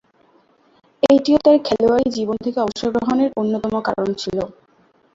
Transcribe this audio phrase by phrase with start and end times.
[1.03, 4.37] এটিও তার খেলোয়াড়ী জীবন থেকে অবসর গ্রহণের অন্যতম কারণ ছিল।